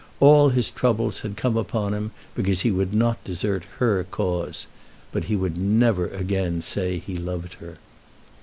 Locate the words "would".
2.71-2.91, 5.35-5.59